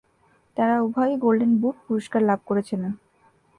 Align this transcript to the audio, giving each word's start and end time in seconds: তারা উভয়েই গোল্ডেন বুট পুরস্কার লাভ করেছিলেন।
তারা 0.57 0.75
উভয়েই 0.81 1.15
গোল্ডেন 1.17 1.51
বুট 1.61 1.75
পুরস্কার 1.85 2.21
লাভ 2.23 2.39
করেছিলেন। 2.45 2.91